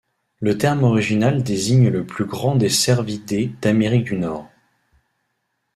Le 0.39 0.57
terme 0.57 0.83
orignal 0.83 1.43
désigne 1.43 1.89
le 1.89 2.07
plus 2.07 2.25
grand 2.25 2.55
des 2.55 2.69
cervidés 2.69 3.53
d'Amérique 3.61 4.05
du 4.05 4.17
Nord. 4.17 4.49